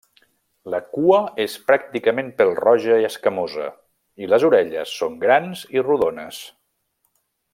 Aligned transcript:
La 0.73 0.77
cua 0.93 1.17
és 1.43 1.57
pràcticament 1.67 2.31
pèl-roja 2.39 2.97
i 3.03 3.07
escamosa, 3.11 3.69
i 4.25 4.31
les 4.33 4.49
orelles 4.51 4.97
són 5.03 5.21
grans 5.27 5.63
i 5.79 5.87
rodones. 5.89 6.41